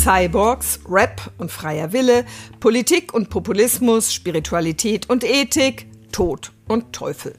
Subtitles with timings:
[0.00, 2.24] Cyborgs, Rap und freier Wille,
[2.58, 7.34] Politik und Populismus, Spiritualität und Ethik, Tod und Teufel.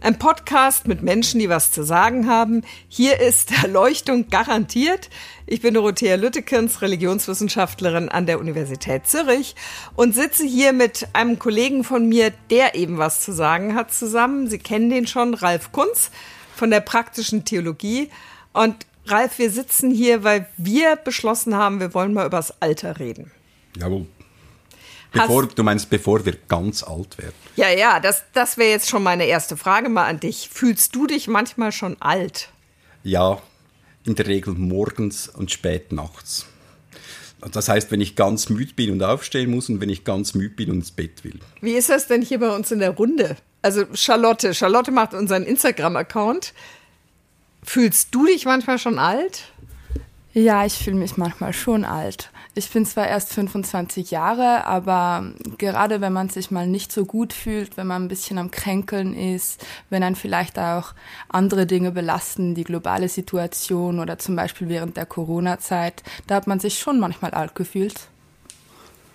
[0.00, 2.62] Ein Podcast mit Menschen, die was zu sagen haben.
[2.88, 5.10] Hier ist Erleuchtung garantiert.
[5.46, 9.54] Ich bin Dorothea Lüttekens, Religionswissenschaftlerin an der Universität Zürich
[9.94, 14.48] und sitze hier mit einem Kollegen von mir, der eben was zu sagen hat, zusammen.
[14.48, 16.10] Sie kennen den schon, Ralf Kunz
[16.56, 18.08] von der praktischen Theologie.
[18.54, 23.30] Und Ralf, wir sitzen hier, weil wir beschlossen haben, wir wollen mal übers Alter reden.
[23.76, 24.06] Jawohl.
[25.12, 27.34] Bevor, du meinst, bevor wir ganz alt werden.
[27.56, 30.48] Ja, ja, das, das wäre jetzt schon meine erste Frage mal an dich.
[30.48, 32.48] Fühlst du dich manchmal schon alt?
[33.02, 33.42] Ja,
[34.04, 36.46] in der Regel morgens und spät nachts.
[37.50, 40.54] Das heißt, wenn ich ganz müde bin und aufstehen muss und wenn ich ganz müde
[40.54, 41.40] bin und ins Bett will.
[41.60, 43.36] Wie ist das denn hier bei uns in der Runde?
[43.62, 46.54] Also Charlotte, Charlotte macht unseren Instagram-Account.
[47.64, 49.52] Fühlst du dich manchmal schon alt?
[50.34, 52.30] Ja, ich fühle mich manchmal schon alt.
[52.54, 57.34] Ich bin zwar erst 25 Jahre, aber gerade wenn man sich mal nicht so gut
[57.34, 60.94] fühlt, wenn man ein bisschen am Kränkeln ist, wenn dann vielleicht auch
[61.28, 66.60] andere Dinge belasten, die globale Situation oder zum Beispiel während der Corona-Zeit, da hat man
[66.60, 68.08] sich schon manchmal alt gefühlt.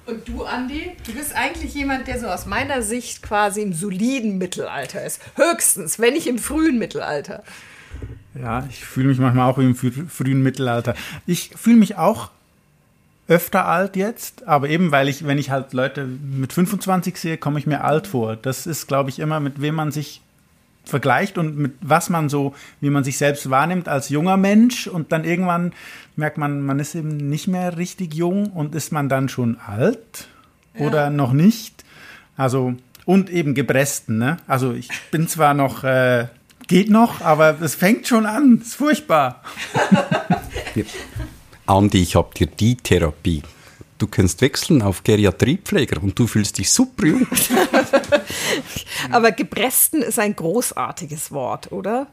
[0.06, 4.38] Und du, Andi, du bist eigentlich jemand, der so aus meiner Sicht quasi im soliden
[4.38, 5.20] Mittelalter ist.
[5.36, 7.44] Höchstens, wenn nicht im frühen Mittelalter.
[8.40, 10.96] Ja, ich fühle mich manchmal auch im frühen Mittelalter.
[11.26, 12.30] Ich fühle mich auch
[13.28, 17.60] öfter alt jetzt, aber eben weil ich, wenn ich halt Leute mit 25 sehe, komme
[17.60, 18.36] ich mir alt vor.
[18.36, 20.22] Das ist, glaube ich, immer mit wem man sich
[20.86, 25.12] vergleicht und mit was man so, wie man sich selbst wahrnimmt als junger Mensch und
[25.12, 25.74] dann irgendwann
[26.16, 30.30] merkt man, man ist eben nicht mehr richtig jung und ist man dann schon alt
[30.80, 31.10] oder ja.
[31.10, 31.84] noch nicht.
[32.38, 34.38] Also und eben gepressten, ne?
[34.48, 36.28] Also ich bin zwar noch äh,
[36.68, 38.60] geht noch, aber es fängt schon an.
[38.62, 39.42] Ist furchtbar.
[41.66, 43.42] Andi, ich habe dir die Therapie.
[43.98, 47.28] Du kannst wechseln auf Geriatriepfleger und du fühlst dich super jung.
[49.12, 52.06] Aber gepressten ist ein großartiges Wort, oder?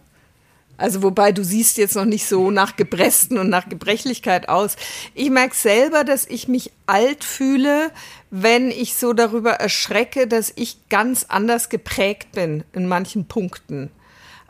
[0.77, 4.77] Also wobei du siehst jetzt noch nicht so nach Gepressten und nach Gebrechlichkeit aus.
[5.15, 7.93] Ich merke selber, dass ich mich alt fühle,
[8.31, 13.91] wenn ich so darüber erschrecke, dass ich ganz anders geprägt bin in manchen Punkten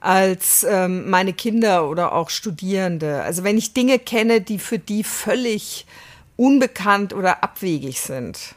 [0.05, 3.23] als ähm, meine Kinder oder auch Studierende.
[3.23, 5.87] Also wenn ich Dinge kenne, die für die völlig
[6.37, 8.55] unbekannt oder abwegig sind.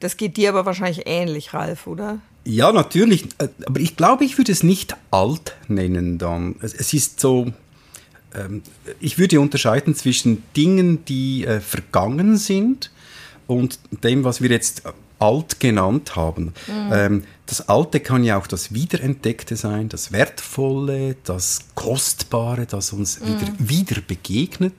[0.00, 2.20] Das geht dir aber wahrscheinlich ähnlich, Ralf, oder?
[2.44, 3.26] Ja, natürlich.
[3.66, 6.54] Aber ich glaube, ich würde es nicht alt nennen dann.
[6.62, 7.52] Es ist so,
[8.34, 8.62] ähm,
[9.00, 12.90] ich würde unterscheiden zwischen Dingen, die äh, vergangen sind
[13.46, 14.84] und dem, was wir jetzt
[15.18, 16.54] alt genannt haben.
[16.66, 16.92] Mhm.
[16.92, 23.20] Ähm, das Alte kann ja auch das Wiederentdeckte sein, das Wertvolle, das Kostbare, das uns
[23.20, 23.26] mhm.
[23.26, 24.74] wieder, wieder begegnet.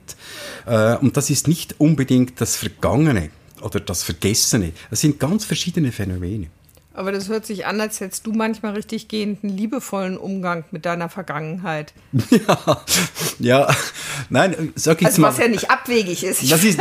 [0.66, 3.30] Äh, und das ist nicht unbedingt das Vergangene
[3.62, 4.72] oder das Vergessene.
[4.88, 6.48] Das sind ganz verschiedene Phänomene.
[6.92, 11.08] Aber das hört sich an, als hättest du manchmal richtig gehenden, liebevollen Umgang mit deiner
[11.08, 11.92] Vergangenheit.
[12.30, 12.82] Ja,
[13.38, 13.74] ja.
[14.28, 15.28] Nein, sag ich also, mal.
[15.28, 16.50] was ja nicht abwegig ist.
[16.50, 16.78] Das ist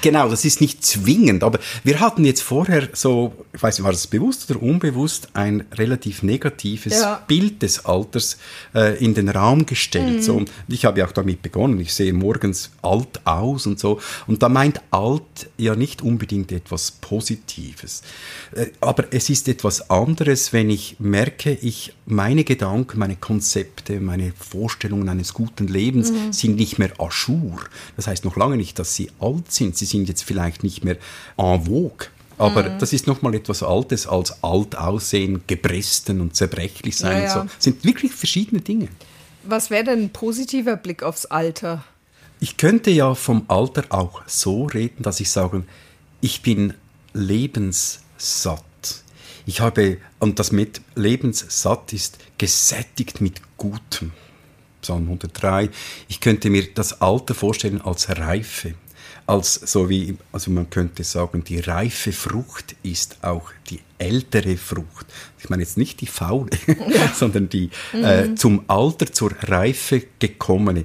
[0.00, 1.44] genau, das ist nicht zwingend.
[1.44, 5.64] Aber wir hatten jetzt vorher so, ich weiß nicht, war das bewusst oder unbewusst, ein
[5.74, 7.22] relativ negatives ja.
[7.26, 8.38] Bild des Alters
[8.74, 10.18] äh, in den Raum gestellt.
[10.18, 10.22] Mhm.
[10.22, 11.80] So, ich habe ja auch damit begonnen.
[11.80, 14.00] Ich sehe morgens alt aus und so.
[14.26, 18.02] Und da meint alt ja nicht unbedingt etwas Positives.
[18.54, 24.32] Äh, aber es ist etwas anderes, wenn ich merke, ich meine Gedanken, meine Konzepte, meine
[24.38, 26.32] Vorstellungen eines guten Lebens mhm.
[26.32, 27.60] sind nicht mehr à jour.
[27.96, 29.76] Das heißt noch lange nicht, dass sie alt sind.
[29.76, 30.96] Sie sind jetzt vielleicht nicht mehr
[31.36, 32.08] en vogue.
[32.38, 32.78] Aber mhm.
[32.78, 37.18] das ist nochmal etwas Altes als alt aussehen, gepressten und zerbrechlich sein.
[37.18, 37.34] Ja, ja.
[37.34, 37.40] So.
[37.40, 38.88] Das sind wirklich verschiedene Dinge.
[39.44, 41.84] Was wäre denn ein positiver Blick aufs Alter?
[42.40, 45.64] Ich könnte ja vom Alter auch so reden, dass ich sage,
[46.22, 46.74] ich bin
[47.12, 48.64] lebenssatt.
[49.46, 54.12] Ich habe, und das mit lebenssatt ist, gesättigt mit Gutem.
[54.80, 55.68] Psalm 103.
[56.08, 58.74] Ich könnte mir das Alter vorstellen als Reife.
[59.26, 65.06] Als so wie, also man könnte sagen, die reife Frucht ist auch die ältere Frucht.
[65.38, 67.12] Ich meine jetzt nicht die faule, ja.
[67.14, 68.04] sondern die mhm.
[68.04, 70.84] äh, zum Alter, zur Reife gekommene.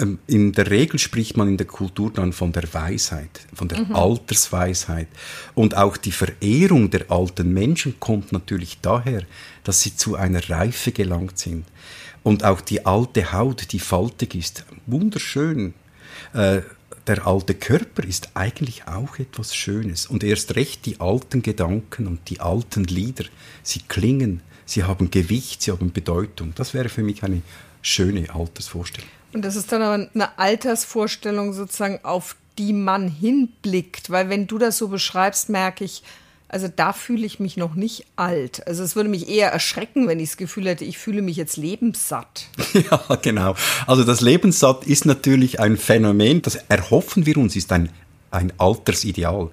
[0.00, 3.80] Ähm, in der Regel spricht man in der Kultur dann von der Weisheit, von der
[3.80, 3.94] mhm.
[3.94, 5.08] Altersweisheit.
[5.54, 9.22] Und auch die Verehrung der alten Menschen kommt natürlich daher,
[9.64, 11.66] dass sie zu einer Reife gelangt sind.
[12.22, 15.74] Und auch die alte Haut, die faltig ist, wunderschön.
[16.32, 16.62] Äh,
[17.06, 20.06] der alte Körper ist eigentlich auch etwas Schönes.
[20.06, 23.24] Und erst recht die alten Gedanken und die alten Lieder,
[23.62, 26.52] sie klingen, sie haben Gewicht, sie haben Bedeutung.
[26.54, 27.42] Das wäre für mich eine
[27.82, 29.08] schöne Altersvorstellung.
[29.32, 34.10] Und das ist dann aber eine Altersvorstellung sozusagen auf die man hinblickt?
[34.10, 36.02] Weil wenn du das so beschreibst, merke ich,
[36.48, 38.66] also da fühle ich mich noch nicht alt.
[38.66, 41.56] Also es würde mich eher erschrecken, wenn ich das Gefühl hätte, ich fühle mich jetzt
[41.56, 42.46] lebenssatt.
[42.74, 43.54] Ja, genau.
[43.86, 47.88] Also das Lebenssatt ist natürlich ein Phänomen, das erhoffen wir uns, ist ein,
[48.30, 49.50] ein Altersideal.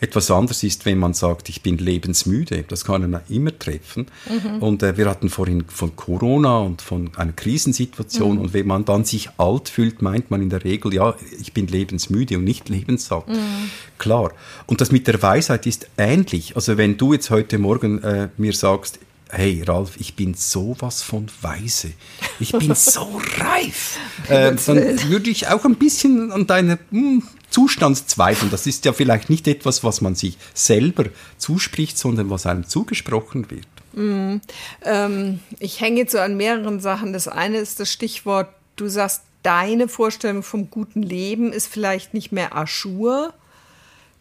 [0.00, 2.64] Etwas anderes ist, wenn man sagt, ich bin lebensmüde.
[2.66, 4.06] Das kann einen immer treffen.
[4.28, 4.62] Mhm.
[4.62, 8.36] Und äh, wir hatten vorhin von Corona und von einer Krisensituation.
[8.36, 8.40] Mhm.
[8.40, 11.66] Und wenn man dann sich alt fühlt, meint man in der Regel, ja, ich bin
[11.66, 13.28] lebensmüde und nicht lebenssatt.
[13.28, 13.70] Mhm.
[13.98, 14.32] Klar.
[14.66, 16.56] Und das mit der Weisheit ist ähnlich.
[16.56, 18.98] Also wenn du jetzt heute Morgen äh, mir sagst,
[19.30, 21.92] hey Ralf, ich bin sowas von weise.
[22.38, 23.98] Ich bin so reif.
[24.28, 28.50] Äh, dann würde ich auch ein bisschen an deiner hm, Zustandszweifeln.
[28.50, 31.04] Das ist ja vielleicht nicht etwas, was man sich selber
[31.38, 33.66] zuspricht, sondern was einem zugesprochen wird.
[33.92, 34.36] Mm,
[34.84, 37.12] ähm, ich hänge jetzt so an mehreren Sachen.
[37.12, 42.32] Das eine ist das Stichwort, du sagst, deine Vorstellung vom guten Leben ist vielleicht nicht
[42.32, 43.32] mehr Aschur.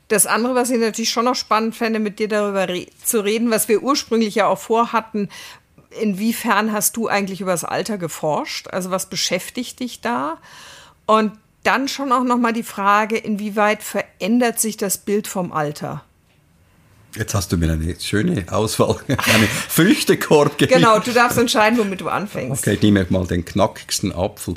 [0.09, 3.51] Das andere, was ich natürlich schon noch spannend fände, mit dir darüber re zu reden,
[3.51, 5.29] was wir ursprünglich ja auch vorhatten,
[6.01, 8.67] inwiefern hast du eigentlich über das Alter geforscht?
[8.67, 10.37] Also was beschäftigt dich da?
[11.05, 11.33] Und
[11.63, 16.03] dann schon auch noch mal die Frage, inwieweit verändert sich das Bild vom Alter?
[17.15, 20.81] Jetzt hast du mir eine schöne Auswahl, einen Früchtekorb gegeben.
[20.81, 22.67] Genau, du darfst entscheiden, womit du anfängst.
[22.67, 24.55] Okay, nehme ich mal den knackigsten Apfel.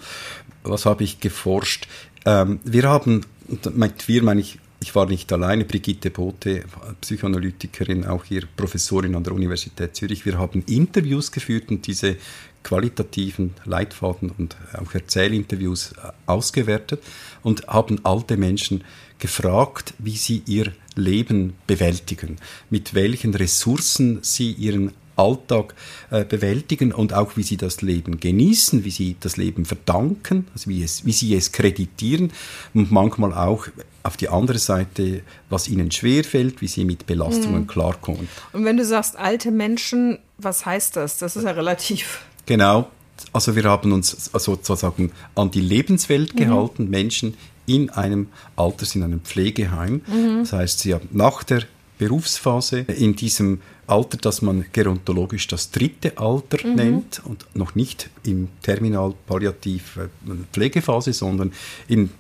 [0.62, 1.88] Was habe ich geforscht?
[2.24, 3.26] Ähm, wir haben,
[3.74, 6.64] mit wir meine ich ich war nicht alleine, Brigitte Bote,
[7.00, 10.26] Psychoanalytikerin, auch hier Professorin an der Universität Zürich.
[10.26, 12.16] Wir haben Interviews geführt und diese
[12.64, 17.02] qualitativen Leitfaden und auch Erzählinterviews äh, ausgewertet
[17.42, 18.84] und haben alte Menschen
[19.18, 22.36] gefragt, wie sie ihr Leben bewältigen,
[22.68, 25.74] mit welchen Ressourcen sie ihren Alltag
[26.10, 30.70] äh, bewältigen und auch wie sie das Leben genießen, wie sie das Leben verdanken, also
[30.70, 32.32] wie, es, wie sie es kreditieren
[32.74, 33.66] und manchmal auch
[34.02, 37.66] auf die andere Seite, was ihnen schwerfällt, wie sie mit Belastungen mhm.
[37.66, 38.28] klarkommen.
[38.52, 41.18] Und wenn du sagst alte Menschen, was heißt das?
[41.18, 42.24] Das ist ja relativ.
[42.46, 42.88] Genau.
[43.32, 46.38] Also wir haben uns sozusagen an die Lebenswelt mhm.
[46.38, 47.34] gehalten, Menschen
[47.66, 50.02] in einem Alters, in einem Pflegeheim.
[50.06, 50.40] Mhm.
[50.40, 51.62] Das heißt, sie haben nach der
[51.98, 56.74] Berufsphase in diesem Alter, das man gerontologisch das dritte Alter mhm.
[56.74, 60.08] nennt und noch nicht im Terminal-Palliativ äh,
[60.52, 61.52] Pflegephase, sondern
[61.86, 62.10] in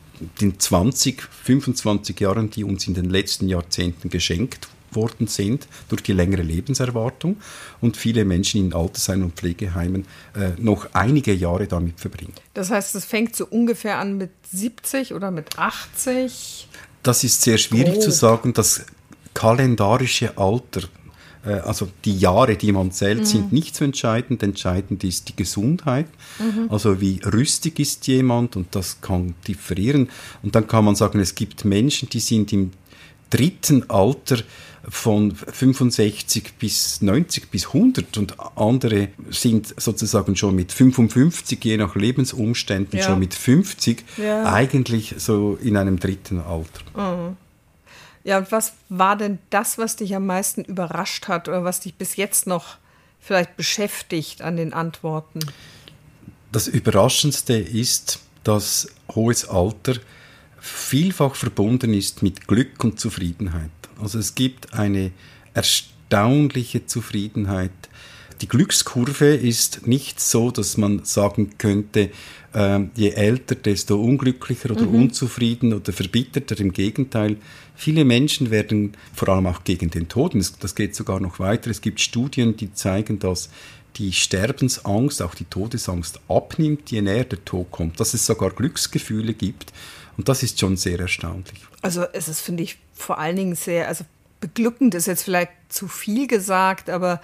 [0.40, 6.12] den 20, 25 Jahren, die uns in den letzten Jahrzehnten geschenkt worden sind durch die
[6.12, 7.36] längere Lebenserwartung
[7.80, 12.34] und viele Menschen in Altersheim und Pflegeheimen äh, noch einige Jahre damit verbringen.
[12.54, 16.68] Das heißt, es fängt so ungefähr an mit 70 oder mit 80?
[17.02, 18.02] Das ist sehr schwierig Grob.
[18.02, 18.52] zu sagen.
[18.52, 18.84] Das
[19.34, 20.82] kalendarische Alter
[21.50, 23.24] also die Jahre, die man zählt, mhm.
[23.24, 24.42] sind nicht so entscheidend.
[24.42, 26.06] Entscheidend ist die Gesundheit.
[26.38, 26.70] Mhm.
[26.70, 30.08] Also wie rüstig ist jemand und das kann differieren.
[30.42, 32.70] Und dann kann man sagen, es gibt Menschen, die sind im
[33.30, 34.38] dritten Alter
[34.88, 41.94] von 65 bis 90 bis 100 und andere sind sozusagen schon mit 55, je nach
[41.94, 43.04] Lebensumständen, ja.
[43.04, 44.52] schon mit 50, ja.
[44.52, 46.82] eigentlich so in einem dritten Alter.
[46.96, 47.36] Mhm.
[48.24, 51.94] Ja, und was war denn das, was dich am meisten überrascht hat oder was dich
[51.94, 52.76] bis jetzt noch
[53.20, 55.40] vielleicht beschäftigt an den Antworten?
[56.52, 59.94] Das Überraschendste ist, dass hohes Alter
[60.60, 63.70] vielfach verbunden ist mit Glück und Zufriedenheit.
[64.00, 65.10] Also es gibt eine
[65.54, 67.72] erstaunliche Zufriedenheit.
[68.42, 72.10] Die Glückskurve ist nicht so, dass man sagen könnte,
[72.52, 75.02] äh, je älter, desto unglücklicher oder mhm.
[75.02, 76.58] unzufrieden oder verbitterter.
[76.58, 77.36] Im Gegenteil,
[77.76, 81.80] viele Menschen werden vor allem auch gegen den Tod, das geht sogar noch weiter, es
[81.80, 83.48] gibt Studien, die zeigen, dass
[83.96, 89.34] die Sterbensangst, auch die Todesangst abnimmt, je näher der Tod kommt, dass es sogar Glücksgefühle
[89.34, 89.72] gibt.
[90.16, 91.60] Und das ist schon sehr erstaunlich.
[91.80, 94.04] Also es ist, finde ich, vor allen Dingen sehr, also
[94.40, 97.20] beglückend ist jetzt vielleicht zu viel gesagt, aber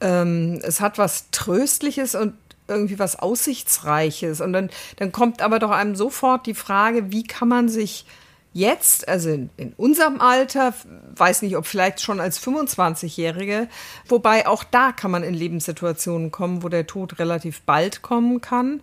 [0.00, 2.34] ähm, es hat was Tröstliches und
[2.68, 4.40] irgendwie was Aussichtsreiches.
[4.40, 8.06] Und dann, dann kommt aber doch einem sofort die Frage, wie kann man sich
[8.52, 10.74] jetzt, also in, in, unserem Alter,
[11.14, 13.68] weiß nicht, ob vielleicht schon als 25-Jährige,
[14.08, 18.80] wobei auch da kann man in Lebenssituationen kommen, wo der Tod relativ bald kommen kann,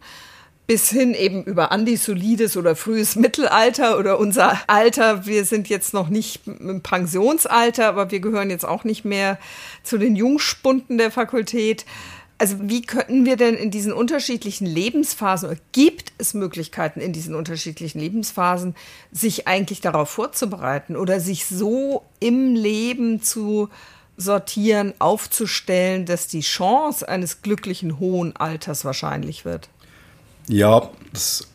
[0.68, 5.26] bis hin eben über andisolides oder frühes Mittelalter oder unser Alter.
[5.26, 9.40] Wir sind jetzt noch nicht im Pensionsalter, aber wir gehören jetzt auch nicht mehr
[9.84, 11.86] zu den Jungspunden der Fakultät.
[12.38, 17.34] Also wie könnten wir denn in diesen unterschiedlichen Lebensphasen, oder gibt es Möglichkeiten in diesen
[17.34, 18.76] unterschiedlichen Lebensphasen,
[19.12, 23.70] sich eigentlich darauf vorzubereiten oder sich so im Leben zu
[24.18, 29.70] sortieren, aufzustellen, dass die Chance eines glücklichen hohen Alters wahrscheinlich wird?
[30.48, 31.48] Ja, das,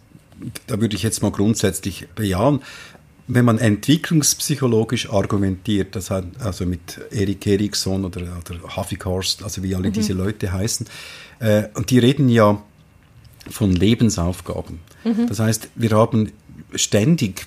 [0.67, 2.61] da würde ich jetzt mal grundsätzlich bejahen.
[3.29, 9.75] wenn man entwicklungspsychologisch argumentiert, das hat also mit Erik Erikson oder, oder Havikhorst, also wie
[9.75, 9.93] alle mhm.
[9.93, 10.87] diese Leute heißen,
[11.39, 12.63] äh, und die reden ja
[13.49, 14.81] von Lebensaufgaben.
[15.05, 15.27] Mhm.
[15.29, 16.33] Das heißt, wir haben
[16.75, 17.47] ständig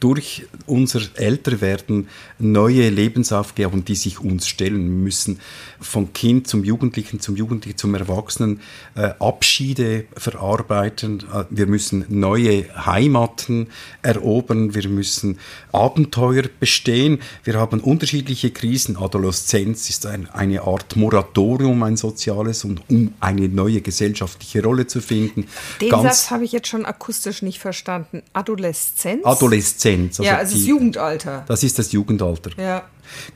[0.00, 5.40] durch unser Älterwerden neue Lebensaufgaben, die sich uns stellen müssen.
[5.80, 8.60] Von Kind zum Jugendlichen, zum Jugendlichen zum Erwachsenen,
[8.94, 11.20] äh, Abschiede verarbeiten.
[11.32, 13.68] Äh, wir müssen neue Heimaten
[14.02, 14.74] erobern.
[14.74, 15.38] Wir müssen
[15.72, 17.20] Abenteuer bestehen.
[17.42, 18.96] Wir haben unterschiedliche Krisen.
[18.96, 25.00] Adoleszenz ist ein, eine Art Moratorium, ein soziales, und um eine neue gesellschaftliche Rolle zu
[25.00, 25.46] finden.
[25.80, 28.22] Den Ganz Satz habe ich jetzt schon akustisch nicht verstanden.
[28.32, 29.24] Adoleszenz?
[29.24, 30.20] Adoleszenz Adoleszenz.
[30.20, 31.44] Also ja, also die, das Jugendalter.
[31.46, 32.50] Das ist das Jugendalter.
[32.56, 32.84] Ja.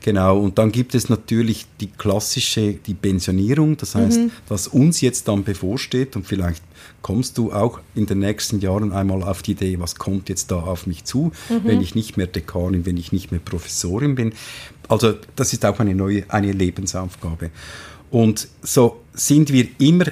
[0.01, 4.31] Genau, und dann gibt es natürlich die klassische, die Pensionierung, das heißt, mhm.
[4.47, 6.63] was uns jetzt dann bevorsteht und vielleicht
[7.01, 10.55] kommst du auch in den nächsten Jahren einmal auf die Idee, was kommt jetzt da
[10.55, 11.61] auf mich zu, mhm.
[11.63, 14.33] wenn ich nicht mehr Dekanin, wenn ich nicht mehr Professorin bin.
[14.87, 17.51] Also das ist auch eine neue, eine Lebensaufgabe.
[18.11, 20.05] Und so sind wir immer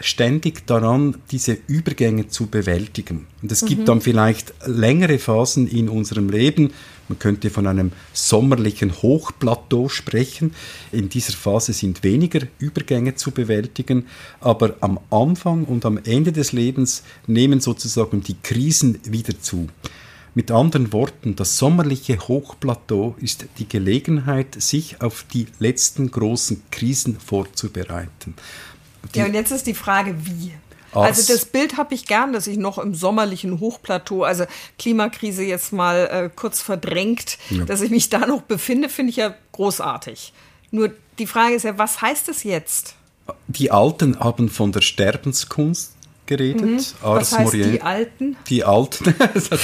[0.00, 3.26] ständig daran, diese Übergänge zu bewältigen.
[3.42, 3.66] Und es mhm.
[3.66, 6.72] gibt dann vielleicht längere Phasen in unserem Leben.
[7.08, 10.54] Man könnte von einem sommerlichen Hochplateau sprechen.
[10.90, 14.06] In dieser Phase sind weniger Übergänge zu bewältigen.
[14.40, 19.68] Aber am Anfang und am Ende des Lebens nehmen sozusagen die Krisen wieder zu.
[20.34, 27.20] Mit anderen Worten, das sommerliche Hochplateau ist die Gelegenheit, sich auf die letzten großen Krisen
[27.20, 28.34] vorzubereiten.
[29.14, 30.52] Die ja, und jetzt ist die Frage, wie?
[30.92, 34.44] Also das Bild habe ich gern, dass ich noch im sommerlichen Hochplateau, also
[34.78, 37.64] Klimakrise jetzt mal äh, kurz verdrängt, ja.
[37.64, 40.32] dass ich mich da noch befinde, finde ich ja großartig.
[40.70, 42.94] Nur die Frage ist ja, was heißt es jetzt?
[43.46, 45.93] Die Alten haben von der Sterbenskunst
[46.26, 46.64] geredet.
[46.64, 46.80] Mhm.
[47.02, 47.66] Was heißt Morier.
[47.72, 48.36] die Alten?
[48.48, 49.14] Die Alten.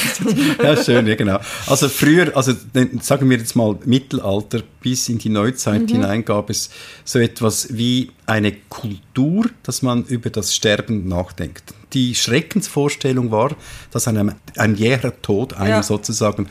[0.62, 1.40] ja, schön, ja, genau.
[1.66, 2.52] Also früher, also
[3.00, 5.88] sagen wir jetzt mal Mittelalter bis in die Neuzeit mhm.
[5.88, 6.70] hinein gab es
[7.04, 11.74] so etwas wie eine Kultur, dass man über das Sterben nachdenkt.
[11.92, 13.56] Die Schreckensvorstellung war,
[13.90, 15.82] dass einem, ein jäher Tod einem ja.
[15.82, 16.48] sozusagen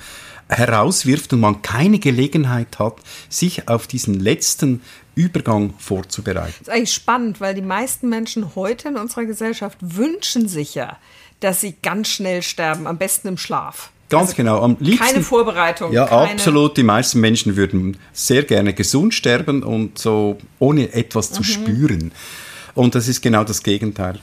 [0.50, 2.98] herauswirft und man keine Gelegenheit hat,
[3.30, 4.82] sich auf diesen letzten
[5.20, 6.54] Übergang vorzubereiten.
[6.60, 10.98] Das ist eigentlich spannend, weil die meisten Menschen heute in unserer Gesellschaft wünschen sich ja,
[11.42, 13.92] dass sie ganz schnell sterben, am besten im Schlaf.
[14.08, 14.62] Ganz also genau.
[14.62, 15.92] Am liebsten, keine Vorbereitung.
[15.92, 16.78] Ja, keine absolut.
[16.78, 21.46] Die meisten Menschen würden sehr gerne gesund sterben und so ohne etwas zu mhm.
[21.46, 22.12] spüren.
[22.74, 24.20] Und das ist genau das Gegenteil.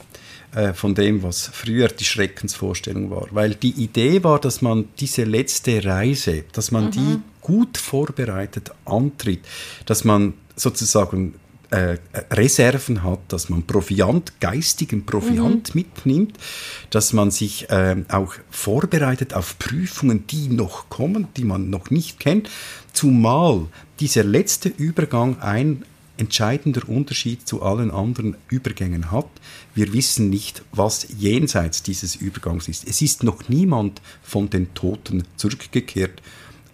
[0.57, 3.27] Äh, von dem, was früher die Schreckensvorstellung war.
[3.31, 6.91] Weil die Idee war, dass man diese letzte Reise, dass man mhm.
[6.93, 9.41] die gut vorbereitet antritt,
[9.85, 11.35] dass man sozusagen
[11.71, 11.99] äh,
[12.31, 15.81] Reserven hat, dass man Proviant, geistigen Proviant mhm.
[15.81, 16.39] mitnimmt,
[16.91, 22.21] dass man sich äh, auch vorbereitet auf Prüfungen, die noch kommen, die man noch nicht
[22.21, 22.51] kennt,
[22.93, 23.67] zumal
[24.01, 25.85] dieser letzte Übergang ein
[26.19, 29.29] entscheidender Unterschied zu allen anderen Übergängen hat.
[29.75, 32.89] Wir wissen nicht, was jenseits dieses Übergangs ist.
[32.89, 36.23] Es ist noch niemand von den Toten zurückgekehrt,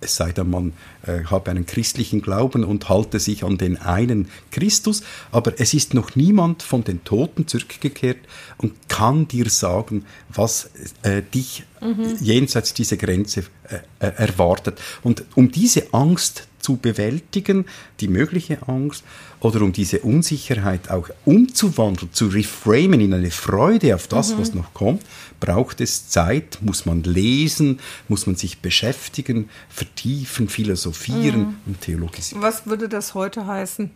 [0.03, 0.73] es sei denn, man
[1.07, 5.95] äh, habe einen christlichen Glauben und halte sich an den einen Christus, aber es ist
[5.95, 8.19] noch niemand von den Toten zurückgekehrt
[8.59, 10.71] und kann dir sagen, was
[11.03, 12.17] äh, dich mhm.
[12.21, 14.81] jenseits dieser Grenze äh, erwartet.
[15.03, 17.67] Und um diese Angst zu bewältigen,
[18.01, 19.05] die mögliche Angst,
[19.41, 24.41] oder um diese Unsicherheit auch umzuwandeln, zu reframen in eine Freude auf das, mhm.
[24.41, 25.03] was noch kommt,
[25.41, 31.57] braucht es Zeit, muss man lesen, muss man sich beschäftigen, vertiefen, philosophieren mhm.
[31.67, 32.43] und theologisieren.
[32.43, 33.91] Was würde das heute heißen?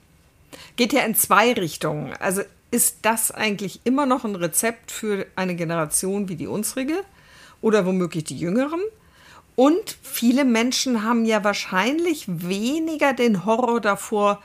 [0.74, 2.12] Geht ja in zwei Richtungen.
[2.18, 7.04] Also ist das eigentlich immer noch ein Rezept für eine Generation wie die unsrige
[7.60, 8.80] oder womöglich die Jüngeren?
[9.56, 14.42] Und viele Menschen haben ja wahrscheinlich weniger den Horror davor,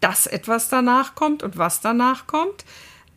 [0.00, 2.64] dass etwas danach kommt und was danach kommt,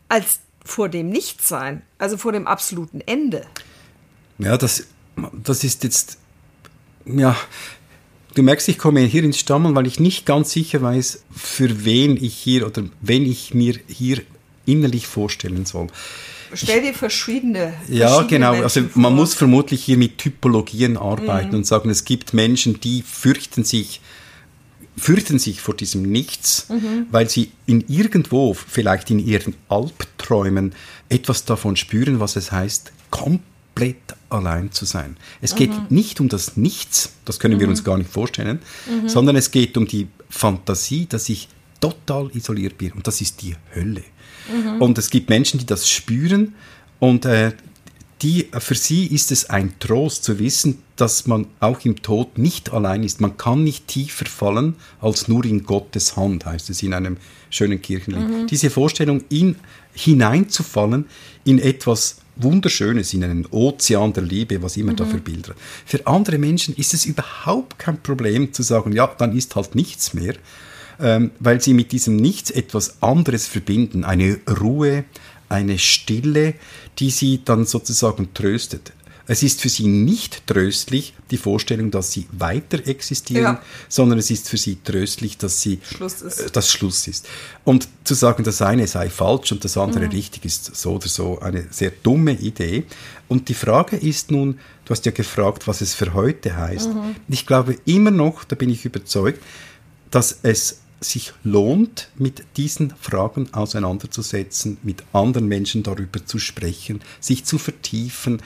[0.08, 3.46] als vor dem Nichtsein, also vor dem absoluten Ende.
[4.38, 4.86] Ja, das,
[5.32, 6.18] das ist jetzt,
[7.04, 7.36] ja,
[8.34, 12.16] du merkst, ich komme hier ins Stammeln, weil ich nicht ganz sicher weiß, für wen
[12.16, 14.22] ich hier oder wenn ich mir hier
[14.64, 15.88] innerlich vorstellen soll.
[16.52, 17.74] Stell dir verschiedene.
[17.88, 18.50] Ja, verschiedene genau.
[18.52, 19.10] Menschen also man vor.
[19.10, 21.56] muss vermutlich hier mit Typologien arbeiten mhm.
[21.56, 24.00] und sagen, es gibt Menschen, die fürchten sich
[24.96, 27.06] fürchten sich vor diesem Nichts, mhm.
[27.10, 30.72] weil sie in irgendwo, vielleicht in ihren Albträumen,
[31.08, 33.96] etwas davon spüren, was es heißt, komplett
[34.30, 35.16] allein zu sein.
[35.40, 35.58] Es mhm.
[35.58, 37.60] geht nicht um das Nichts, das können mhm.
[37.60, 39.08] wir uns gar nicht vorstellen, mhm.
[39.08, 41.48] sondern es geht um die Fantasie, dass ich
[41.80, 44.04] total isoliert bin und das ist die Hölle.
[44.52, 44.82] Mhm.
[44.82, 46.54] Und es gibt Menschen, die das spüren
[46.98, 47.52] und äh,
[48.22, 52.72] die, für sie ist es ein Trost zu wissen, dass man auch im Tod nicht
[52.72, 53.20] allein ist.
[53.20, 57.18] Man kann nicht tiefer fallen als nur in Gottes Hand, heißt es in einem
[57.50, 58.28] schönen Kirchenlied.
[58.28, 58.46] Mhm.
[58.46, 59.56] Diese Vorstellung, in,
[59.92, 61.06] hineinzufallen
[61.44, 64.96] in etwas Wunderschönes, in einen Ozean der Liebe, was immer mhm.
[64.96, 65.54] da für Bilder.
[65.84, 70.14] Für andere Menschen ist es überhaupt kein Problem zu sagen, ja, dann ist halt nichts
[70.14, 70.34] mehr,
[71.00, 75.04] ähm, weil sie mit diesem Nichts etwas anderes verbinden, eine Ruhe,
[75.48, 76.54] eine Stille,
[76.98, 78.92] die sie dann sozusagen tröstet.
[79.26, 83.62] Es ist für sie nicht tröstlich, die Vorstellung, dass sie weiter existieren, ja.
[83.88, 86.40] sondern es ist für sie tröstlich, dass sie Schluss ist.
[86.40, 87.26] Äh, das Schluss ist.
[87.64, 90.10] Und zu sagen, das eine sei falsch und das andere mhm.
[90.10, 92.84] richtig, ist so oder so eine sehr dumme Idee.
[93.26, 96.90] Und die Frage ist nun, du hast ja gefragt, was es für heute heißt.
[96.90, 97.16] Mhm.
[97.28, 99.40] Ich glaube immer noch, da bin ich überzeugt,
[100.10, 107.44] dass es sich lohnt, mit diesen Fragen auseinanderzusetzen, mit anderen Menschen darüber zu sprechen, sich
[107.44, 108.42] zu vertiefen,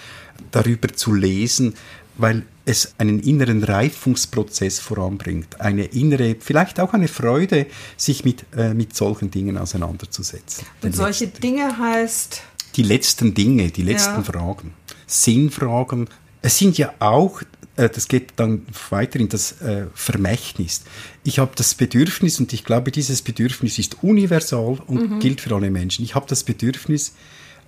[0.51, 1.75] darüber zu lesen,
[2.19, 8.75] weil es einen inneren Reifungsprozess voranbringt, eine innere, vielleicht auch eine Freude, sich mit, äh,
[8.75, 10.67] mit solchen Dingen auseinanderzusetzen.
[10.83, 11.41] Und solche letzten.
[11.41, 12.43] Dinge heißt?
[12.77, 14.23] Die letzten Dinge, die letzten ja.
[14.23, 14.75] Fragen,
[15.07, 16.09] Sinnfragen.
[16.43, 17.41] Es sind ja auch
[17.79, 20.83] äh, das geht dann weiter in das äh, Vermächtnis.
[21.25, 25.21] Ich habe das Bedürfnis, und ich glaube, dieses Bedürfnis ist universal und mhm.
[25.21, 26.05] gilt für alle Menschen.
[26.05, 27.15] Ich habe das Bedürfnis,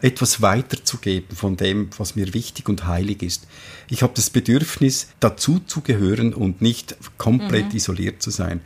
[0.02, 3.46] etwas weiterzugeben von dem, was mir wichtig und heilig ist.
[3.88, 7.76] Ich habe das Bedürfnis, dazu zu gehören und nicht komplett mhm.
[7.76, 8.62] isoliert zu sein.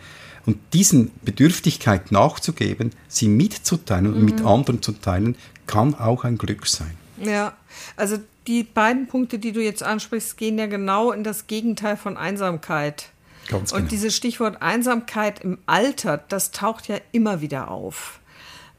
[0.46, 4.24] Und diesen Bedürftigkeit nachzugeben, sie mitzuteilen und mhm.
[4.24, 5.36] mit anderen zu teilen,
[5.66, 6.94] kann auch ein Glück sein.
[7.20, 7.56] Ja,
[7.96, 12.16] also die beiden Punkte, die du jetzt ansprichst, gehen ja genau in das Gegenteil von
[12.16, 13.10] Einsamkeit.
[13.48, 13.82] Ganz genau.
[13.82, 18.20] Und dieses Stichwort Einsamkeit im Alter, das taucht ja immer wieder auf.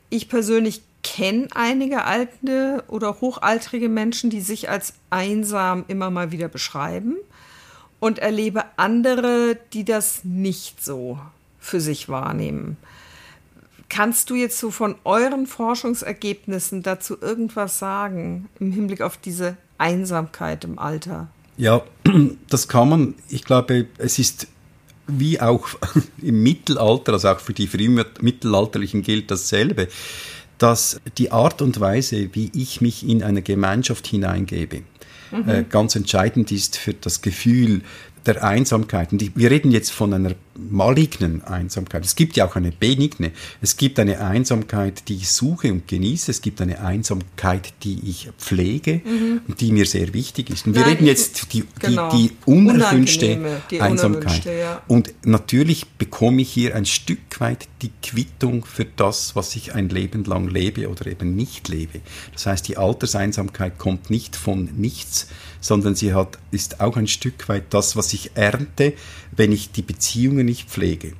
[0.10, 6.48] Ich persönlich kenne einige alte oder hochaltrige Menschen, die sich als einsam immer mal wieder
[6.48, 7.16] beschreiben
[8.00, 11.20] und erlebe andere, die das nicht so
[11.59, 12.77] für sich wahrnehmen.
[13.89, 20.63] Kannst du jetzt so von euren Forschungsergebnissen dazu irgendwas sagen im Hinblick auf diese Einsamkeit
[20.63, 21.27] im Alter?
[21.57, 21.83] Ja,
[22.50, 23.15] das kann man.
[23.29, 24.48] Ich glaube, es ist
[25.07, 25.67] wie auch
[26.21, 29.87] im Mittelalter, also auch für die Frühmittelalterlichen gilt dasselbe,
[30.57, 34.83] dass die Art und Weise, wie ich mich in eine Gemeinschaft hineingebe,
[35.31, 35.50] mhm.
[35.50, 37.81] äh, ganz entscheidend ist für das Gefühl
[38.25, 39.11] der Einsamkeit.
[39.11, 42.05] Und wir reden jetzt von einer malignen Einsamkeit.
[42.05, 43.31] Es gibt ja auch eine benigne.
[43.61, 46.31] Es gibt eine Einsamkeit, die ich suche und genieße.
[46.31, 49.41] Es gibt eine Einsamkeit, die ich pflege mhm.
[49.48, 50.65] und die mir sehr wichtig ist.
[50.65, 52.09] Und wir Nein, reden jetzt die, genau.
[52.11, 54.46] die, die unerwünschte die Einsamkeit.
[54.46, 54.81] Ja.
[54.87, 59.89] Und natürlich bekomme ich hier ein Stück weit die Quittung für das, was ich ein
[59.89, 62.01] Leben lang lebe oder eben nicht lebe.
[62.33, 65.27] Das heißt, die Alterseinsamkeit kommt nicht von nichts,
[65.65, 68.94] sondern sie hat, ist auch ein Stück weit das, was ich ernte,
[69.31, 71.14] wenn ich die Beziehungen nicht pflege.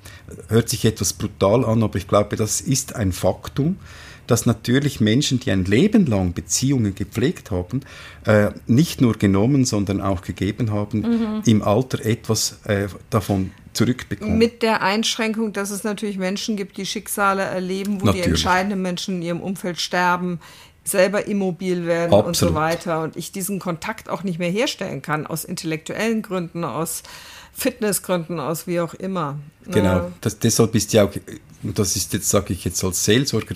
[0.48, 3.78] Hört sich etwas brutal an, aber ich glaube, das ist ein Faktum,
[4.28, 7.82] dass natürlich Menschen, die ein Leben lang Beziehungen gepflegt haben,
[8.26, 11.42] äh, nicht nur genommen, sondern auch gegeben haben, mhm.
[11.46, 14.38] im Alter etwas äh, davon zurückbekommen.
[14.38, 18.24] Mit der Einschränkung, dass es natürlich Menschen gibt, die Schicksale erleben, wo natürlich.
[18.24, 20.40] die entscheidenden Menschen in ihrem Umfeld sterben,
[20.84, 22.28] selber immobil werden Absolut.
[22.28, 26.64] und so weiter und ich diesen Kontakt auch nicht mehr herstellen kann aus intellektuellen Gründen,
[26.64, 27.02] aus
[27.56, 29.40] Fitnessgründen, aus wie auch immer.
[29.66, 31.12] Genau, das, deshalb ist ja auch,
[31.64, 33.56] und das ist jetzt, sage ich jetzt als Seelsorger,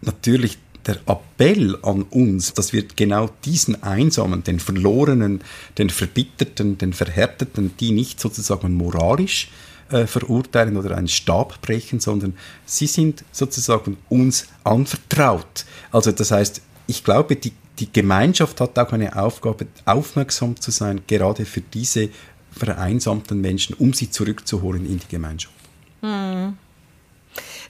[0.00, 5.42] natürlich der Appell an uns, dass wir genau diesen Einsamen, den Verlorenen,
[5.76, 9.50] den Verbitterten, den Verhärteten, die nicht sozusagen moralisch
[9.90, 12.34] äh, verurteilen oder einen Stab brechen, sondern
[12.64, 15.66] sie sind sozusagen uns anvertraut.
[15.90, 21.02] Also das heißt, ich glaube, die, die Gemeinschaft hat auch eine Aufgabe, aufmerksam zu sein,
[21.06, 22.08] gerade für diese
[22.56, 25.54] vereinsamten Menschen, um sie zurückzuholen in die Gemeinschaft.
[26.00, 26.56] Hm.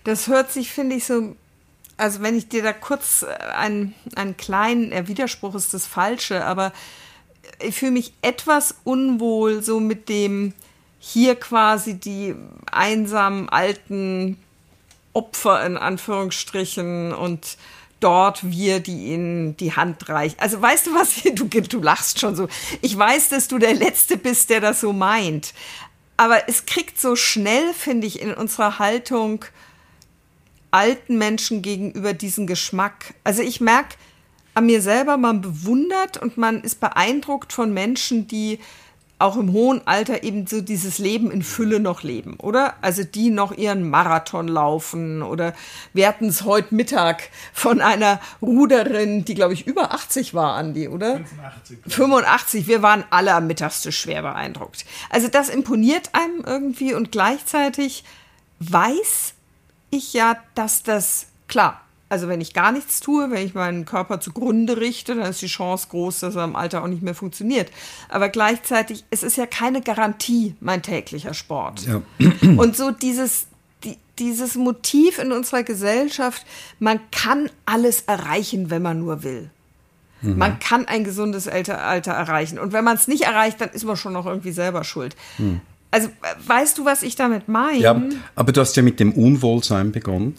[0.04, 1.36] Das hört sich, finde ich, so,
[1.96, 6.44] also wenn ich dir da kurz äh, einen, einen kleinen äh, Widerspruch ist das Falsche,
[6.44, 6.72] aber
[7.60, 10.54] ich fühle mich etwas unwohl so mit dem
[10.98, 12.34] hier quasi die
[12.70, 14.36] einsamen alten
[15.12, 17.56] Opfer in Anführungsstrichen und
[18.00, 20.36] dort wir, die ihnen die Hand reichen.
[20.38, 22.48] Also weißt du was, du, du lachst schon so.
[22.80, 25.54] Ich weiß, dass du der Letzte bist, der das so meint.
[26.16, 29.44] Aber es kriegt so schnell, finde ich, in unserer Haltung
[30.70, 33.14] alten Menschen gegenüber diesen Geschmack.
[33.24, 33.96] Also ich merke
[34.54, 38.58] an mir selber, man bewundert und man ist beeindruckt von Menschen, die
[39.20, 42.74] auch im hohen Alter eben so dieses Leben in Fülle noch leben, oder?
[42.80, 45.54] Also die noch ihren Marathon laufen oder
[45.92, 50.88] wir hatten es heute Mittag von einer Ruderin, die glaube ich über 80 war, Andi,
[50.88, 51.16] oder?
[51.16, 51.78] 85.
[51.86, 52.66] 85.
[52.66, 54.84] Wir waren alle am Mittagstisch schwer beeindruckt.
[55.10, 58.04] Also das imponiert einem irgendwie und gleichzeitig
[58.60, 59.34] weiß
[59.90, 64.20] ich ja, dass das klar also wenn ich gar nichts tue, wenn ich meinen Körper
[64.20, 67.70] zugrunde richte, dann ist die Chance groß, dass er im Alter auch nicht mehr funktioniert.
[68.08, 71.86] Aber gleichzeitig, es ist ja keine Garantie, mein täglicher Sport.
[71.86, 72.02] Ja.
[72.58, 73.46] Und so dieses,
[73.84, 76.44] die, dieses Motiv in unserer Gesellschaft,
[76.80, 79.48] man kann alles erreichen, wenn man nur will.
[80.20, 80.36] Mhm.
[80.36, 82.58] Man kann ein gesundes Alter, erreichen.
[82.58, 85.14] Und wenn man es nicht erreicht, dann ist man schon noch irgendwie selber schuld.
[85.38, 85.60] Mhm.
[85.92, 86.08] Also
[86.44, 87.78] weißt du, was ich damit meine?
[87.78, 88.00] Ja,
[88.34, 90.36] aber du hast ja mit dem Unwohlsein begonnen.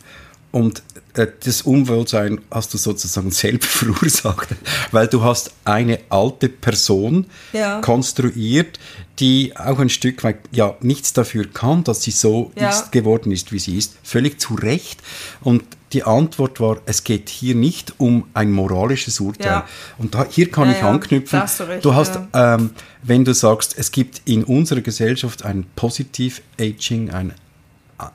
[0.52, 0.84] Und
[1.14, 4.50] äh, das Unwohlsein hast du sozusagen selber verursacht,
[4.92, 7.82] weil du hast eine alte Person ja.
[7.82, 8.80] konstruiert,
[9.20, 12.70] die auch ein Stück weit ja nichts dafür kann, dass sie so ja.
[12.70, 13.96] ist, geworden ist, wie sie ist.
[14.04, 15.00] Völlig zu Recht.
[15.42, 19.52] Und die Antwort war, es geht hier nicht um ein moralisches Urteil.
[19.52, 19.68] Ja.
[19.98, 21.42] Und da, hier kann ich anknüpfen.
[21.42, 22.72] Hast du, recht, du hast, ähm,
[23.04, 27.34] wenn du sagst, es gibt in unserer Gesellschaft ein Positiv-Aging, ein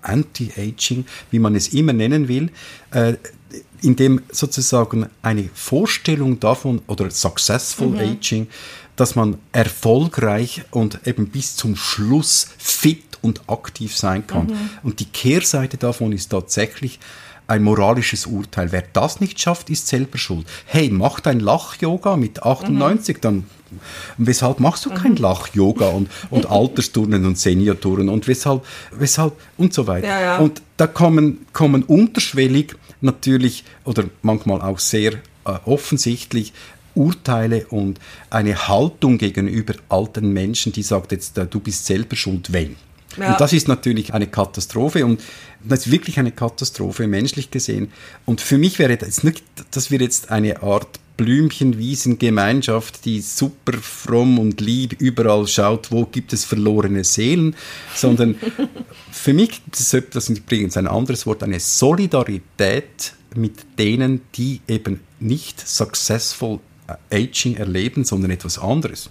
[0.03, 2.51] Anti-Aging, wie man es immer nennen will,
[2.91, 3.15] äh,
[3.83, 7.99] in dem sozusagen eine Vorstellung davon oder Successful mhm.
[7.99, 8.47] Aging,
[8.97, 14.47] dass man erfolgreich und eben bis zum Schluss fit und aktiv sein kann.
[14.47, 14.71] Mhm.
[14.83, 16.99] Und die Kehrseite davon ist tatsächlich
[17.47, 18.73] ein moralisches Urteil.
[18.73, 20.47] Wer das nicht schafft, ist selber schuld.
[20.67, 23.21] Hey, mach dein Lach-Yoga mit 98, mhm.
[23.21, 23.45] dann
[24.17, 25.19] weshalb machst du kein mhm.
[25.19, 30.09] Lach-Yoga und, und Altersturnen und Seniorturnen und weshalb, weshalb und so weiter.
[30.09, 30.39] Ja, ja.
[30.39, 36.53] Und da kommen, kommen unterschwellig natürlich oder manchmal auch sehr äh, offensichtlich
[36.95, 42.53] Urteile und eine Haltung gegenüber alten Menschen, die sagt jetzt, äh, du bist selber schuld,
[42.53, 42.77] wenn.
[43.17, 43.33] Ja.
[43.33, 45.21] Und das ist natürlich eine Katastrophe und
[45.65, 47.93] das ist wirklich eine Katastrophe, menschlich gesehen.
[48.25, 54.39] Und für mich wäre das nicht, dass wir jetzt eine Art Blümchenwiesengemeinschaft, die super fromm
[54.39, 57.57] und lieb überall schaut, wo gibt es verlorene Seelen,
[57.95, 58.37] sondern
[59.11, 65.67] für mich ist das übrigens ein anderes Wort, eine Solidarität mit denen, die eben nicht
[65.67, 66.61] successful
[67.11, 69.11] Aging erleben, sondern etwas anderes.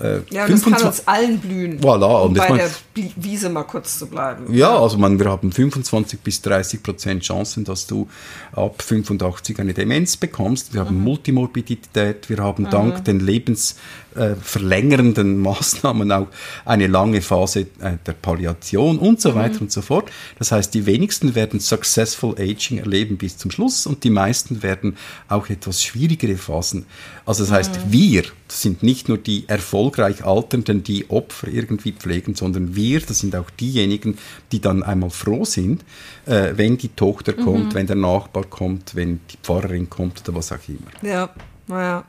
[0.00, 2.70] Äh, ja, das kann uns allen blühen, voilà, um bei der
[3.16, 4.52] Wiese mal kurz zu bleiben.
[4.52, 8.08] Ja, also man, wir haben 25 bis 30 Prozent Chancen, dass du
[8.52, 10.72] ab 85 eine Demenz bekommst.
[10.72, 11.04] Wir haben mhm.
[11.04, 12.70] Multimorbidität, wir haben mhm.
[12.70, 14.34] dank den lebensverlängernden äh,
[15.24, 16.28] Maßnahmen auch
[16.64, 19.34] eine lange Phase äh, der Palliation und so mhm.
[19.36, 20.10] weiter und so fort.
[20.38, 24.96] Das heißt, die wenigsten werden Successful Aging erleben bis zum Schluss und die meisten werden
[25.28, 26.86] auch etwas schwierigere Phasen.
[27.24, 27.92] Also das heißt, mhm.
[27.92, 33.20] wir, das sind nicht nur die erfolgreich Alternden, die Opfer irgendwie pflegen, sondern wir, das
[33.20, 34.18] sind auch diejenigen,
[34.50, 35.84] die dann einmal froh sind,
[36.26, 37.44] äh, wenn die Tochter mhm.
[37.44, 40.90] kommt, wenn der Nachbar kommt, wenn die Pfarrerin kommt oder was auch immer.
[41.02, 41.30] Ja,
[41.66, 42.04] naja.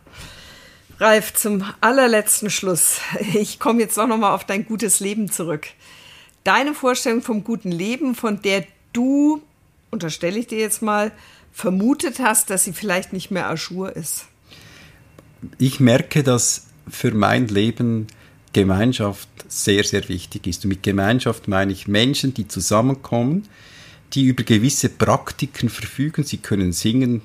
[0.99, 2.99] Ralf, zum allerletzten Schluss.
[3.33, 5.67] Ich komme jetzt auch nochmal auf dein gutes Leben zurück.
[6.43, 9.41] Deine Vorstellung vom guten Leben, von der du,
[9.91, 11.11] unterstelle ich dir jetzt mal,
[11.51, 14.25] vermutet hast, dass sie vielleicht nicht mehr Aschur ist.
[15.57, 18.07] Ich merke, dass für mein Leben
[18.53, 20.63] Gemeinschaft sehr, sehr wichtig ist.
[20.63, 23.47] Und mit Gemeinschaft meine ich Menschen, die zusammenkommen,
[24.13, 26.23] die über gewisse Praktiken verfügen.
[26.23, 27.21] Sie können singen,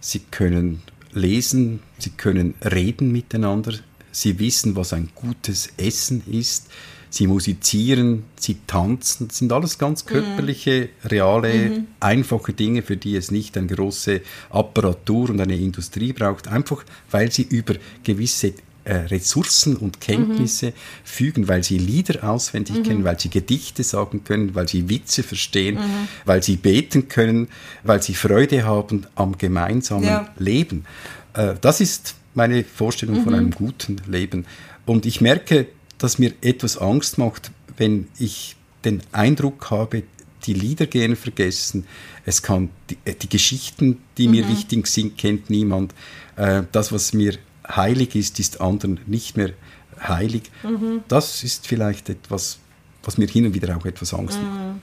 [0.00, 3.74] sie können lesen, sie können reden miteinander,
[4.12, 6.68] sie wissen, was ein gutes Essen ist,
[7.10, 9.28] sie musizieren, sie tanzen.
[9.28, 10.08] Das sind alles ganz mhm.
[10.08, 11.86] körperliche, reale, mhm.
[12.00, 17.32] einfache Dinge, für die es nicht eine große Apparatur und eine Industrie braucht, einfach weil
[17.32, 18.54] sie über gewisse
[18.88, 20.72] äh, Ressourcen und Kenntnisse mhm.
[21.04, 22.82] fügen, weil sie Lieder auswendig mhm.
[22.84, 26.08] kennen, weil sie Gedichte sagen können, weil sie Witze verstehen, mhm.
[26.24, 27.48] weil sie beten können,
[27.82, 30.28] weil sie Freude haben am gemeinsamen ja.
[30.38, 30.86] Leben.
[31.34, 33.38] Äh, das ist meine Vorstellung von mhm.
[33.38, 34.46] einem guten Leben.
[34.86, 35.66] Und ich merke,
[35.98, 40.04] dass mir etwas Angst macht, wenn ich den Eindruck habe,
[40.46, 41.84] die Lieder gehen vergessen.
[42.24, 44.50] Es kann die, äh, die Geschichten, die mir mhm.
[44.50, 45.94] wichtig sind, kennt niemand.
[46.36, 47.34] Äh, das, was mir
[47.68, 49.52] heilig ist, ist anderen nicht mehr
[50.00, 50.50] heilig.
[50.62, 51.02] Mhm.
[51.08, 52.58] Das ist vielleicht etwas,
[53.02, 54.52] was mir hin und wieder auch etwas Angst macht.
[54.52, 54.82] Mhm.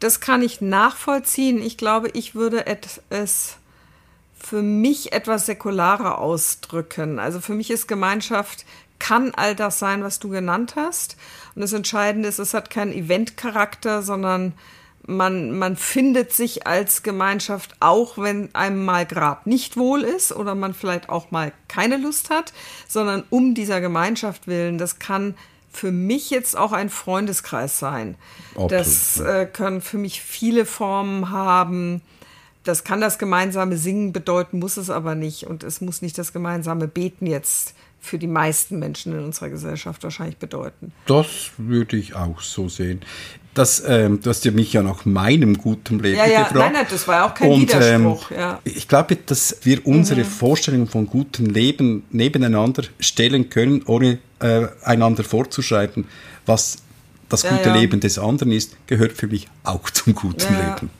[0.00, 1.62] Das kann ich nachvollziehen.
[1.62, 2.64] Ich glaube, ich würde
[3.08, 3.56] es
[4.38, 7.18] für mich etwas säkularer ausdrücken.
[7.18, 8.64] Also für mich ist Gemeinschaft
[8.98, 11.16] kann all das sein, was du genannt hast.
[11.54, 14.54] Und das Entscheidende ist, es hat keinen Eventcharakter, sondern
[15.06, 20.54] man, man findet sich als Gemeinschaft auch, wenn einem mal gerade nicht wohl ist oder
[20.54, 22.52] man vielleicht auch mal keine Lust hat,
[22.88, 24.78] sondern um dieser Gemeinschaft willen.
[24.78, 25.34] Das kann
[25.70, 28.16] für mich jetzt auch ein Freundeskreis sein.
[28.50, 28.72] Absolut.
[28.72, 32.00] Das äh, können für mich viele Formen haben.
[32.64, 35.46] Das kann das gemeinsame Singen bedeuten, muss es aber nicht.
[35.46, 40.02] Und es muss nicht das gemeinsame Beten jetzt für die meisten Menschen in unserer Gesellschaft
[40.02, 40.92] wahrscheinlich bedeuten.
[41.06, 43.00] Das würde ich auch so sehen.
[43.56, 46.38] Das, ähm, du hast ja mich ja nach meinem guten Leben ja, ja.
[46.40, 46.56] gefragt.
[46.56, 48.30] Nein, nein, das war auch kein Und, Widerspruch.
[48.30, 48.60] Ähm, ja.
[48.64, 50.26] Ich glaube, dass wir unsere mhm.
[50.26, 56.06] Vorstellungen von gutem Leben nebeneinander stellen können, ohne äh, einander vorzuschreiben,
[56.44, 56.82] was
[57.30, 60.90] das gute ja, Leben des anderen ist, gehört für mich auch zum guten Leben.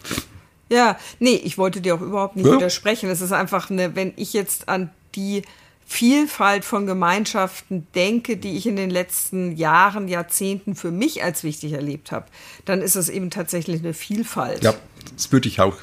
[0.71, 3.11] Ja, nee, ich wollte dir auch überhaupt nicht widersprechen.
[3.11, 5.43] Es ist einfach eine, wenn ich jetzt an die
[5.89, 11.73] Vielfalt von Gemeinschaften denke, die ich in den letzten Jahren, Jahrzehnten für mich als wichtig
[11.75, 12.27] erlebt habe,
[12.65, 14.65] dann ist es eben tatsächlich eine Vielfalt.
[14.65, 14.75] Ja,
[15.15, 15.77] das würde ich auch,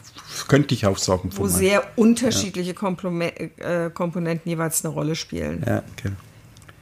[0.50, 1.30] könnte ich auch sagen.
[1.36, 3.86] Wo sehr unterschiedliche ja.
[3.86, 5.63] Äh, Komponenten jeweils eine Rolle spielen.
[5.66, 6.12] Ja, okay.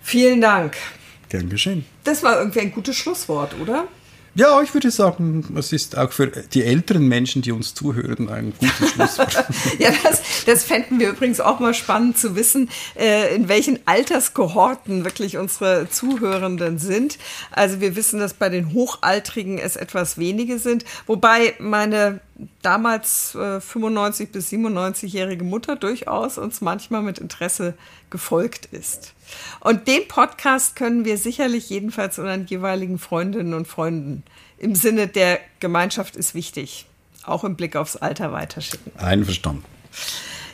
[0.02, 0.76] Vielen Dank.
[1.30, 1.86] Gern geschehen.
[2.04, 3.88] Das war irgendwie ein gutes Schlusswort, oder?
[4.34, 8.54] Ja, ich würde sagen, es ist auch für die älteren Menschen, die uns zuhören, ein
[8.58, 9.46] gutes Schlusswort.
[9.80, 15.04] ja, das, das fänden wir übrigens auch mal spannend zu wissen, äh, in welchen Alterskohorten
[15.04, 17.18] wirklich unsere Zuhörenden sind.
[17.52, 22.22] Also wir wissen, dass bei den Hochaltrigen es etwas wenige sind, wobei meine
[22.62, 27.74] damals äh, 95 bis 97-jährige Mutter durchaus uns manchmal mit Interesse
[28.10, 29.14] gefolgt ist.
[29.60, 34.24] Und den Podcast können wir sicherlich jedenfalls unseren jeweiligen Freundinnen und Freunden
[34.58, 36.86] im Sinne der Gemeinschaft ist wichtig,
[37.24, 38.92] auch im Blick aufs Alter weiterschicken.
[38.98, 39.66] Einverstanden.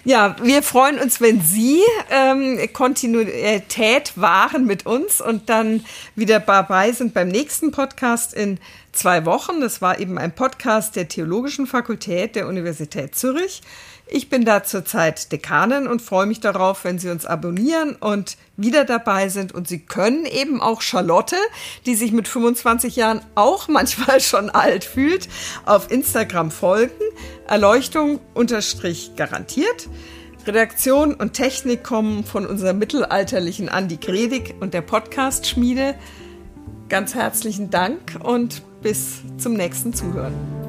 [0.05, 5.83] Ja, wir freuen uns, wenn Sie ähm, Kontinuität wahren mit uns und dann
[6.15, 8.57] wieder dabei sind beim nächsten Podcast in
[8.97, 9.61] zwei Wochen.
[9.61, 13.61] Das war eben ein Podcast der Theologischen Fakultät der Universität Zürich.
[14.09, 18.85] Ich bin da zurzeit Dekanin und freue mich darauf, wenn Sie uns abonnieren und wieder
[18.85, 19.53] dabei sind.
[19.53, 21.35] Und Sie können eben auch Charlotte,
[21.85, 25.27] die sich mit 25 Jahren auch manchmal schon alt fühlt,
[25.65, 26.95] auf Instagram folgen.
[27.47, 29.89] Erleuchtung unterstrich garantiert.
[30.45, 35.95] Redaktion und Technik kommen von unserem mittelalterlichen Andi Gredig und der Podcast-Schmiede.
[36.89, 40.66] Ganz herzlichen Dank und bis zum nächsten Zuhören.